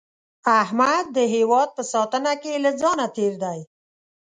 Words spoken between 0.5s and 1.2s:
احمد د